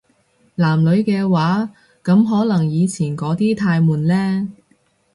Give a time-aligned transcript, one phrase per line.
[0.55, 1.69] 男女嘅話，
[2.03, 4.49] 噉可能以前嗰啲太悶呢